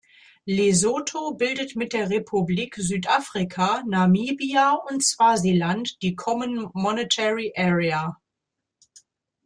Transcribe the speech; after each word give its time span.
Lesotho 0.47 1.35
bildet 1.37 1.75
mit 1.75 1.93
der 1.93 2.09
Republik 2.09 2.73
Südafrika, 2.75 3.83
Namibia 3.87 4.71
und 4.71 5.03
Swasiland 5.03 6.01
die 6.01 6.15
Common 6.15 6.71
Monetary 6.73 7.53
Area. 7.55 8.19